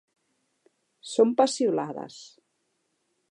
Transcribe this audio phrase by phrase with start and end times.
[1.09, 2.19] Són peciolades.